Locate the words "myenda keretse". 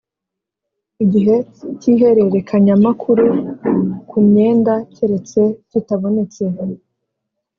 4.27-5.41